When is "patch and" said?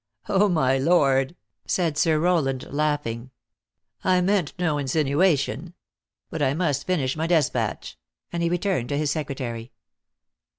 7.53-8.41